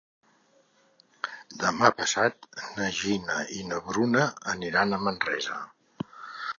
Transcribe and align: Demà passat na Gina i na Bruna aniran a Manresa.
Demà 1.65 1.91
passat 1.99 2.49
na 2.79 2.89
Gina 3.03 3.39
i 3.61 3.65
na 3.71 3.83
Bruna 3.91 4.27
aniran 4.57 4.95
a 5.01 5.05
Manresa. 5.07 5.65